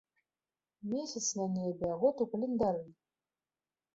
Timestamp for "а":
1.91-1.97